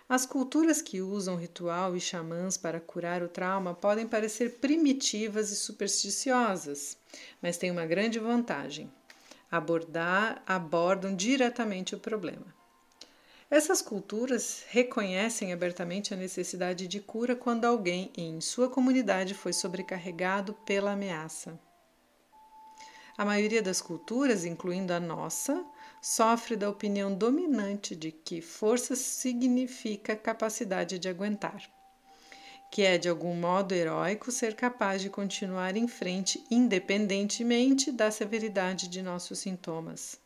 As 0.10 0.26
culturas 0.26 0.82
que 0.82 1.04
usam 1.04 1.36
ritual 1.36 1.96
e 1.96 2.02
xamãs 2.02 2.58
para 2.58 2.80
curar 2.80 3.22
o 3.22 3.30
trauma 3.30 3.76
podem 3.76 4.08
parecer 4.08 4.58
primitivas 4.58 5.52
e 5.52 5.56
supersticiosas, 5.56 6.98
mas 7.40 7.58
têm 7.58 7.70
uma 7.70 7.86
grande 7.86 8.18
vantagem: 8.18 8.92
abordar, 9.52 10.42
abordam 10.48 11.16
diretamente 11.16 11.94
o 11.94 12.00
problema. 12.00 12.48
Essas 13.52 13.84
culturas 13.84 14.64
reconhecem 14.70 15.54
abertamente 15.54 16.12
a 16.12 16.18
necessidade 16.18 16.88
de 16.88 17.00
cura 17.00 17.36
quando 17.36 17.66
alguém 17.66 18.12
em 18.18 18.42
sua 18.42 18.68
comunidade 18.68 19.36
foi 19.36 19.54
sobrecarregado 19.54 20.56
pela 20.66 20.94
ameaça. 20.94 21.60
A 23.16 23.24
maioria 23.24 23.62
das 23.62 23.80
culturas, 23.80 24.44
incluindo 24.44 24.92
a 24.92 25.00
nossa, 25.00 25.64
sofre 26.02 26.56
da 26.56 26.70
opinião 26.70 27.14
dominante 27.14 27.96
de 27.96 28.12
que 28.12 28.42
força 28.42 28.96
significa 28.96 30.16
capacidade 30.16 30.98
de 30.98 31.10
aguentar, 31.10 31.62
que 32.72 32.84
é 32.84 32.98
de 32.98 33.10
algum 33.10 33.36
modo 33.36 33.74
heróico 33.74 34.32
ser 34.32 34.56
capaz 34.56 35.02
de 35.02 35.10
continuar 35.10 35.76
em 35.76 35.88
frente 35.88 36.44
independentemente 36.50 37.92
da 37.92 38.10
severidade 38.12 38.88
de 38.88 39.02
nossos 39.02 39.40
sintomas. 39.40 40.20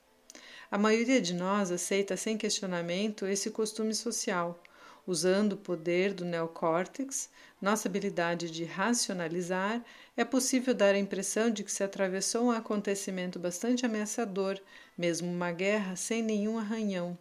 A 0.70 0.78
maioria 0.78 1.22
de 1.22 1.34
nós 1.34 1.72
aceita 1.72 2.18
sem 2.18 2.38
questionamento 2.38 3.26
esse 3.26 3.52
costume 3.52 3.94
social 3.94 4.62
Usando 5.06 5.54
o 5.54 5.58
poder 5.58 6.14
do 6.14 6.24
neocórtex, 6.24 7.30
nossa 7.62 7.90
habilidade 7.90 8.50
de 8.50 8.64
racionalizar, 8.64 9.84
é 10.16 10.24
possível 10.24 10.74
dar 10.74 10.96
a 10.96 11.00
impressão 11.00 11.50
de 11.50 11.62
que 11.64 11.72
se 11.72 11.84
atravessou 11.84 12.46
um 12.46 12.52
acontecimento 12.52 13.38
bastante 13.38 13.86
ameaçador, 13.86 14.60
mesmo 14.98 15.30
uma 15.30 15.52
guerra 15.52 15.98
sem 15.98 16.24
nenhum 16.24 16.58
arranhão. 16.58 17.18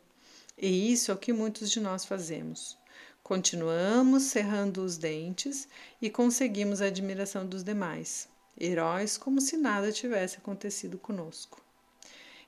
E 0.57 0.93
isso 0.93 1.11
é 1.11 1.15
o 1.15 1.19
que 1.19 1.33
muitos 1.33 1.71
de 1.71 1.81
nós 1.81 2.05
fazemos. 2.05 2.79
Continuamos 3.21 4.25
cerrando 4.25 4.85
os 4.85 4.97
dentes 4.97 5.67
e 6.01 6.09
conseguimos 6.09 6.81
a 6.81 6.87
admiração 6.87 7.45
dos 7.45 7.65
demais, 7.65 8.29
heróis 8.61 9.19
como 9.19 9.41
se 9.41 9.57
nada 9.57 9.91
tivesse 9.91 10.39
acontecido 10.39 10.99
conosco. 10.99 11.61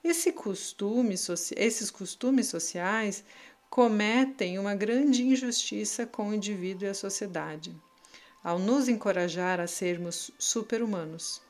Esse 0.04 0.32
costume, 0.32 1.14
esses 1.56 1.90
costumes 1.90 2.48
sociais 2.48 3.24
cometem 3.74 4.56
uma 4.56 4.72
grande 4.72 5.24
injustiça 5.24 6.06
com 6.06 6.28
o 6.28 6.34
indivíduo 6.34 6.86
e 6.86 6.90
a 6.90 6.94
sociedade, 6.94 7.74
ao 8.40 8.56
nos 8.56 8.88
encorajar 8.88 9.58
a 9.58 9.66
sermos 9.66 10.30
super-humanos. 10.38 11.42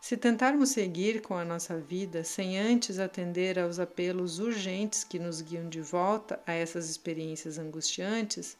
Se 0.00 0.16
tentarmos 0.16 0.68
seguir 0.68 1.20
com 1.20 1.34
a 1.34 1.44
nossa 1.44 1.76
vida 1.76 2.22
sem 2.22 2.56
antes 2.56 3.00
atender 3.00 3.58
aos 3.58 3.80
apelos 3.80 4.38
urgentes 4.38 5.02
que 5.02 5.18
nos 5.18 5.40
guiam 5.40 5.68
de 5.68 5.80
volta 5.80 6.40
a 6.46 6.52
essas 6.52 6.88
experiências 6.88 7.58
angustiantes, 7.58 8.56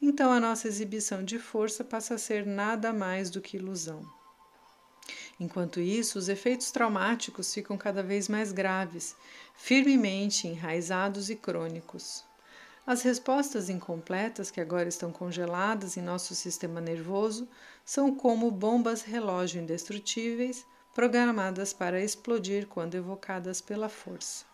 então 0.00 0.32
a 0.32 0.40
nossa 0.40 0.66
exibição 0.66 1.24
de 1.24 1.38
força 1.38 1.84
passa 1.84 2.16
a 2.16 2.18
ser 2.18 2.44
nada 2.44 2.92
mais 2.92 3.30
do 3.30 3.40
que 3.40 3.56
ilusão. 3.56 4.04
Enquanto 5.38 5.78
isso, 5.78 6.18
os 6.18 6.28
efeitos 6.28 6.72
traumáticos 6.72 7.54
ficam 7.54 7.78
cada 7.78 8.02
vez 8.02 8.28
mais 8.28 8.50
graves, 8.50 9.14
firmemente 9.54 10.48
enraizados 10.48 11.30
e 11.30 11.36
crônicos. 11.36 12.31
As 12.84 13.02
respostas 13.02 13.70
incompletas 13.70 14.50
que 14.50 14.60
agora 14.60 14.88
estão 14.88 15.12
congeladas 15.12 15.96
em 15.96 16.02
nosso 16.02 16.34
sistema 16.34 16.80
nervoso 16.80 17.48
são 17.84 18.14
como 18.14 18.50
bombas 18.50 19.02
relógio 19.02 19.62
indestrutíveis 19.62 20.66
programadas 20.92 21.72
para 21.72 22.02
explodir 22.02 22.66
quando 22.66 22.96
evocadas 22.96 23.60
pela 23.60 23.88
força. 23.88 24.44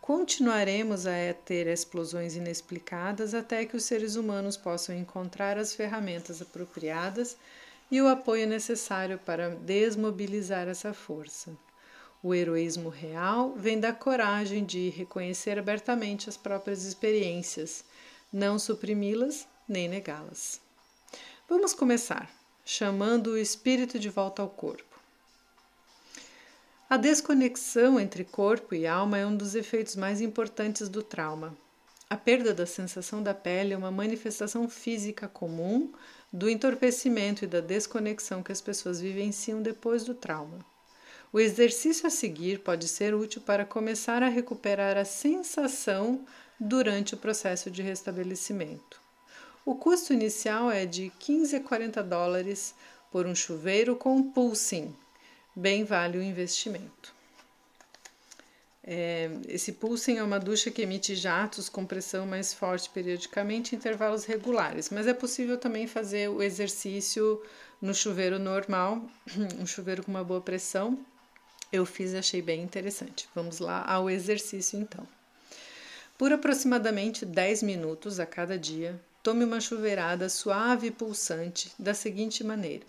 Continuaremos 0.00 1.06
a 1.06 1.12
ter 1.44 1.68
explosões 1.68 2.34
inexplicadas 2.34 3.32
até 3.32 3.64
que 3.64 3.76
os 3.76 3.84
seres 3.84 4.16
humanos 4.16 4.56
possam 4.56 4.96
encontrar 4.96 5.56
as 5.56 5.72
ferramentas 5.72 6.42
apropriadas 6.42 7.36
e 7.90 8.02
o 8.02 8.08
apoio 8.08 8.46
necessário 8.46 9.18
para 9.18 9.50
desmobilizar 9.50 10.66
essa 10.66 10.92
força. 10.92 11.56
O 12.22 12.34
heroísmo 12.34 12.90
real 12.90 13.54
vem 13.56 13.80
da 13.80 13.94
coragem 13.94 14.62
de 14.64 14.90
reconhecer 14.90 15.58
abertamente 15.58 16.28
as 16.28 16.36
próprias 16.36 16.84
experiências, 16.84 17.82
não 18.30 18.58
suprimi-las 18.58 19.46
nem 19.66 19.88
negá-las. 19.88 20.60
Vamos 21.48 21.72
começar, 21.72 22.30
chamando 22.62 23.28
o 23.28 23.38
espírito 23.38 23.98
de 23.98 24.10
volta 24.10 24.42
ao 24.42 24.50
corpo. 24.50 25.00
A 26.90 26.98
desconexão 26.98 27.98
entre 27.98 28.22
corpo 28.24 28.74
e 28.74 28.86
alma 28.86 29.16
é 29.16 29.24
um 29.24 29.34
dos 29.34 29.54
efeitos 29.54 29.96
mais 29.96 30.20
importantes 30.20 30.88
do 30.88 31.02
trauma. 31.02 31.56
A 32.10 32.16
perda 32.16 32.52
da 32.52 32.66
sensação 32.66 33.22
da 33.22 33.32
pele 33.32 33.72
é 33.72 33.76
uma 33.76 33.90
manifestação 33.90 34.68
física 34.68 35.26
comum 35.26 35.90
do 36.32 36.50
entorpecimento 36.50 37.44
e 37.44 37.48
da 37.48 37.60
desconexão 37.60 38.42
que 38.42 38.52
as 38.52 38.60
pessoas 38.60 39.00
vivenciam 39.00 39.62
depois 39.62 40.04
do 40.04 40.14
trauma. 40.14 40.58
O 41.32 41.38
exercício 41.38 42.08
a 42.08 42.10
seguir 42.10 42.58
pode 42.58 42.88
ser 42.88 43.14
útil 43.14 43.40
para 43.40 43.64
começar 43.64 44.20
a 44.20 44.28
recuperar 44.28 44.96
a 44.96 45.04
sensação 45.04 46.24
durante 46.58 47.14
o 47.14 47.16
processo 47.16 47.70
de 47.70 47.82
restabelecimento. 47.82 49.00
O 49.64 49.76
custo 49.76 50.12
inicial 50.12 50.72
é 50.72 50.84
de 50.84 51.12
15 51.20 51.54
a 51.54 51.60
40 51.60 52.02
dólares 52.02 52.74
por 53.12 53.26
um 53.26 53.34
chuveiro 53.34 53.94
com 53.94 54.20
pulsing. 54.32 54.92
Bem 55.54 55.84
vale 55.84 56.18
o 56.18 56.22
investimento. 56.22 57.14
É, 58.82 59.30
esse 59.46 59.72
pulsing 59.72 60.16
é 60.16 60.22
uma 60.24 60.40
ducha 60.40 60.68
que 60.68 60.82
emite 60.82 61.14
jatos 61.14 61.68
com 61.68 61.86
pressão 61.86 62.26
mais 62.26 62.52
forte 62.52 62.90
periodicamente 62.90 63.72
em 63.72 63.78
intervalos 63.78 64.24
regulares, 64.24 64.90
mas 64.90 65.06
é 65.06 65.14
possível 65.14 65.56
também 65.56 65.86
fazer 65.86 66.28
o 66.28 66.42
exercício 66.42 67.40
no 67.80 67.94
chuveiro 67.94 68.38
normal, 68.38 69.04
um 69.60 69.66
chuveiro 69.66 70.02
com 70.02 70.10
uma 70.10 70.24
boa 70.24 70.40
pressão. 70.40 70.98
Eu 71.72 71.86
fiz 71.86 72.12
e 72.12 72.16
achei 72.16 72.42
bem 72.42 72.62
interessante. 72.62 73.28
Vamos 73.34 73.60
lá 73.60 73.84
ao 73.86 74.10
exercício 74.10 74.78
então. 74.78 75.06
Por 76.18 76.32
aproximadamente 76.32 77.24
10 77.24 77.62
minutos 77.62 78.18
a 78.18 78.26
cada 78.26 78.58
dia, 78.58 79.00
tome 79.22 79.44
uma 79.44 79.60
chuveirada 79.60 80.28
suave 80.28 80.88
e 80.88 80.90
pulsante 80.90 81.72
da 81.78 81.94
seguinte 81.94 82.42
maneira: 82.42 82.84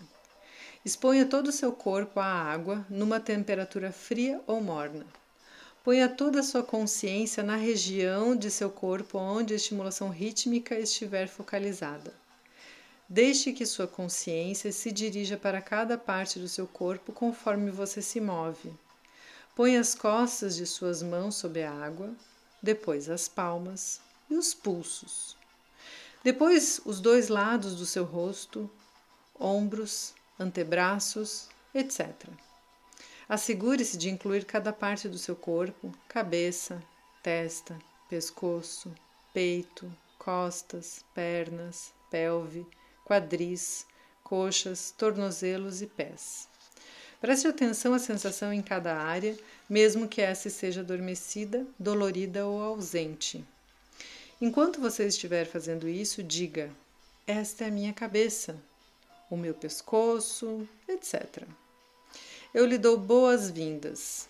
exponha 0.84 1.24
todo 1.24 1.46
o 1.46 1.52
seu 1.52 1.72
corpo 1.72 2.18
à 2.18 2.26
água 2.26 2.84
numa 2.90 3.20
temperatura 3.20 3.92
fria 3.92 4.40
ou 4.46 4.60
morna. 4.60 5.06
Ponha 5.84 6.08
toda 6.08 6.40
a 6.40 6.44
sua 6.44 6.62
consciência 6.62 7.42
na 7.42 7.56
região 7.56 8.36
de 8.36 8.50
seu 8.50 8.70
corpo 8.70 9.16
onde 9.18 9.52
a 9.52 9.56
estimulação 9.56 10.08
rítmica 10.10 10.78
estiver 10.78 11.28
focalizada. 11.28 12.12
Deixe 13.12 13.52
que 13.52 13.66
sua 13.66 13.86
consciência 13.86 14.72
se 14.72 14.90
dirija 14.90 15.36
para 15.36 15.60
cada 15.60 15.98
parte 15.98 16.38
do 16.38 16.48
seu 16.48 16.66
corpo 16.66 17.12
conforme 17.12 17.70
você 17.70 18.00
se 18.00 18.18
move. 18.18 18.72
Põe 19.54 19.76
as 19.76 19.94
costas 19.94 20.56
de 20.56 20.64
suas 20.64 21.02
mãos 21.02 21.34
sob 21.34 21.62
a 21.62 21.70
água, 21.70 22.10
depois 22.62 23.10
as 23.10 23.28
palmas 23.28 24.00
e 24.30 24.34
os 24.34 24.54
pulsos. 24.54 25.36
Depois 26.24 26.80
os 26.86 27.02
dois 27.02 27.28
lados 27.28 27.76
do 27.76 27.84
seu 27.84 28.02
rosto, 28.02 28.70
ombros, 29.38 30.14
antebraços, 30.40 31.50
etc. 31.74 32.16
Assegure-se 33.28 33.98
de 33.98 34.08
incluir 34.08 34.46
cada 34.46 34.72
parte 34.72 35.06
do 35.06 35.18
seu 35.18 35.36
corpo: 35.36 35.92
cabeça, 36.08 36.82
testa, 37.22 37.78
pescoço, 38.08 38.90
peito, 39.34 39.94
costas, 40.18 41.04
pernas, 41.14 41.92
pelve, 42.10 42.66
quadris, 43.04 43.86
coxas, 44.22 44.92
tornozelos 44.96 45.82
e 45.82 45.86
pés. 45.86 46.48
Preste 47.20 47.46
atenção 47.46 47.94
à 47.94 47.98
sensação 47.98 48.52
em 48.52 48.62
cada 48.62 48.96
área, 48.96 49.36
mesmo 49.68 50.08
que 50.08 50.20
essa 50.20 50.48
esteja 50.48 50.80
adormecida, 50.80 51.66
dolorida 51.78 52.46
ou 52.46 52.60
ausente. 52.60 53.44
Enquanto 54.40 54.80
você 54.80 55.06
estiver 55.06 55.46
fazendo 55.46 55.88
isso, 55.88 56.22
diga: 56.22 56.70
Esta 57.26 57.64
é 57.64 57.68
a 57.68 57.70
minha 57.70 57.92
cabeça, 57.92 58.56
o 59.30 59.36
meu 59.36 59.54
pescoço, 59.54 60.68
etc 60.88 61.44
eu 62.54 62.66
lhe 62.66 62.76
dou 62.76 62.98
boas-vindas. 62.98 64.28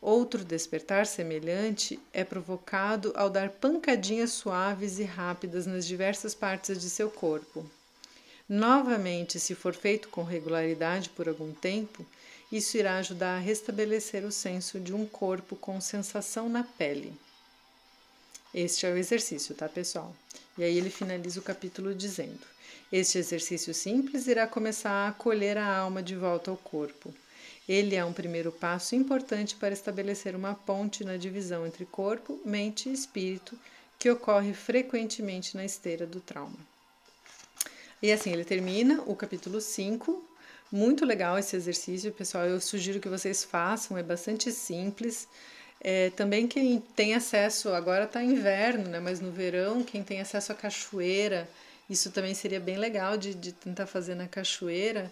Outro 0.00 0.44
despertar 0.44 1.06
semelhante 1.06 1.98
é 2.12 2.22
provocado 2.22 3.12
ao 3.16 3.28
dar 3.28 3.50
pancadinhas 3.50 4.30
suaves 4.30 5.00
e 5.00 5.02
rápidas 5.02 5.66
nas 5.66 5.84
diversas 5.84 6.36
partes 6.36 6.80
de 6.80 6.88
seu 6.88 7.10
corpo. 7.10 7.68
Novamente, 8.48 9.38
se 9.38 9.54
for 9.54 9.74
feito 9.74 10.08
com 10.08 10.22
regularidade 10.22 11.10
por 11.10 11.28
algum 11.28 11.52
tempo, 11.52 12.06
isso 12.50 12.78
irá 12.78 12.96
ajudar 12.96 13.36
a 13.36 13.40
restabelecer 13.40 14.24
o 14.24 14.32
senso 14.32 14.80
de 14.80 14.94
um 14.94 15.04
corpo 15.04 15.54
com 15.54 15.78
sensação 15.82 16.48
na 16.48 16.64
pele. 16.64 17.12
Este 18.54 18.86
é 18.86 18.90
o 18.90 18.96
exercício, 18.96 19.54
tá, 19.54 19.68
pessoal? 19.68 20.16
E 20.56 20.64
aí 20.64 20.78
ele 20.78 20.88
finaliza 20.88 21.38
o 21.38 21.42
capítulo 21.42 21.94
dizendo: 21.94 22.40
Este 22.90 23.18
exercício 23.18 23.74
simples 23.74 24.26
irá 24.26 24.46
começar 24.46 24.90
a 24.90 25.08
acolher 25.08 25.58
a 25.58 25.76
alma 25.76 26.02
de 26.02 26.16
volta 26.16 26.50
ao 26.50 26.56
corpo. 26.56 27.12
Ele 27.68 27.94
é 27.94 28.02
um 28.02 28.14
primeiro 28.14 28.50
passo 28.50 28.94
importante 28.94 29.54
para 29.56 29.74
estabelecer 29.74 30.34
uma 30.34 30.54
ponte 30.54 31.04
na 31.04 31.18
divisão 31.18 31.66
entre 31.66 31.84
corpo, 31.84 32.40
mente 32.46 32.88
e 32.88 32.94
espírito 32.94 33.58
que 33.98 34.08
ocorre 34.08 34.54
frequentemente 34.54 35.54
na 35.54 35.66
esteira 35.66 36.06
do 36.06 36.18
trauma. 36.18 36.77
E 38.02 38.12
assim 38.12 38.32
ele 38.32 38.44
termina 38.44 39.02
o 39.06 39.16
capítulo 39.16 39.60
5. 39.60 40.24
Muito 40.70 41.04
legal 41.04 41.38
esse 41.38 41.56
exercício, 41.56 42.12
pessoal. 42.12 42.44
Eu 42.44 42.60
sugiro 42.60 43.00
que 43.00 43.08
vocês 43.08 43.42
façam, 43.44 43.96
é 43.96 44.02
bastante 44.02 44.52
simples. 44.52 45.26
É, 45.80 46.10
também 46.10 46.46
quem 46.46 46.80
tem 46.80 47.14
acesso, 47.14 47.70
agora 47.70 48.04
está 48.04 48.22
inverno, 48.22 48.88
né? 48.88 49.00
Mas 49.00 49.20
no 49.20 49.30
verão, 49.30 49.82
quem 49.82 50.02
tem 50.02 50.20
acesso 50.20 50.52
à 50.52 50.54
cachoeira, 50.54 51.48
isso 51.88 52.10
também 52.10 52.34
seria 52.34 52.60
bem 52.60 52.76
legal 52.76 53.16
de, 53.16 53.34
de 53.34 53.52
tentar 53.52 53.86
fazer 53.86 54.14
na 54.14 54.28
cachoeira. 54.28 55.10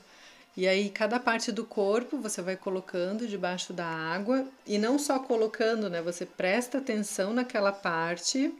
E 0.56 0.66
aí, 0.66 0.88
cada 0.90 1.20
parte 1.20 1.52
do 1.52 1.64
corpo 1.64 2.18
você 2.18 2.40
vai 2.40 2.56
colocando 2.56 3.28
debaixo 3.28 3.72
da 3.72 3.86
água 3.86 4.46
e 4.66 4.78
não 4.78 4.98
só 4.98 5.18
colocando, 5.18 5.90
né? 5.90 6.00
Você 6.02 6.24
presta 6.24 6.78
atenção 6.78 7.32
naquela 7.32 7.72
parte 7.72 8.52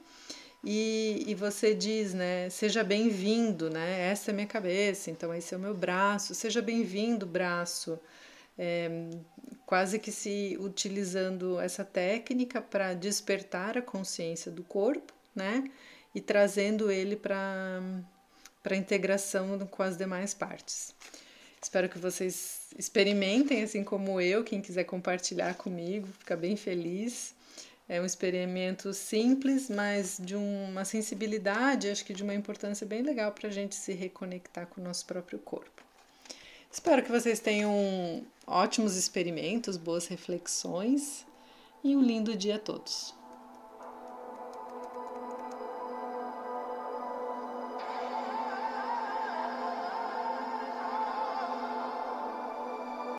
e, 0.68 1.22
e 1.28 1.34
você 1.36 1.72
diz, 1.72 2.12
né? 2.12 2.50
Seja 2.50 2.82
bem-vindo, 2.82 3.70
né? 3.70 4.10
Essa 4.10 4.32
é 4.32 4.34
minha 4.34 4.48
cabeça, 4.48 5.12
então 5.12 5.32
esse 5.32 5.54
é 5.54 5.56
o 5.56 5.60
meu 5.60 5.72
braço. 5.72 6.34
Seja 6.34 6.60
bem-vindo, 6.60 7.24
braço. 7.24 7.96
É, 8.58 8.90
quase 9.64 10.00
que 10.00 10.10
se 10.10 10.56
utilizando 10.58 11.60
essa 11.60 11.84
técnica 11.84 12.60
para 12.60 12.94
despertar 12.94 13.78
a 13.78 13.82
consciência 13.82 14.50
do 14.50 14.64
corpo, 14.64 15.12
né? 15.32 15.70
E 16.12 16.20
trazendo 16.20 16.90
ele 16.90 17.14
para 17.14 17.80
a 18.68 18.76
integração 18.76 19.60
com 19.68 19.84
as 19.84 19.96
demais 19.96 20.34
partes. 20.34 20.96
Espero 21.62 21.88
que 21.88 21.98
vocês 21.98 22.70
experimentem, 22.76 23.62
assim 23.62 23.84
como 23.84 24.20
eu. 24.20 24.42
Quem 24.42 24.60
quiser 24.60 24.82
compartilhar 24.82 25.54
comigo, 25.54 26.08
fica 26.18 26.36
bem 26.36 26.56
feliz. 26.56 27.35
É 27.88 28.00
um 28.00 28.04
experimento 28.04 28.92
simples, 28.92 29.70
mas 29.70 30.18
de 30.20 30.34
uma 30.34 30.84
sensibilidade, 30.84 31.88
acho 31.88 32.04
que 32.04 32.12
de 32.12 32.22
uma 32.22 32.34
importância 32.34 32.86
bem 32.86 33.02
legal 33.02 33.30
para 33.30 33.48
a 33.48 33.52
gente 33.52 33.76
se 33.76 33.92
reconectar 33.92 34.66
com 34.66 34.80
o 34.80 34.84
nosso 34.84 35.06
próprio 35.06 35.38
corpo. 35.38 35.84
Espero 36.70 37.02
que 37.02 37.10
vocês 37.10 37.40
tenham 37.40 38.26
ótimos 38.46 38.96
experimentos, 38.96 39.76
boas 39.76 40.06
reflexões 40.08 41.24
e 41.82 41.96
um 41.96 42.02
lindo 42.02 42.36
dia 42.36 42.56
a 42.56 42.58
todos. 42.58 43.15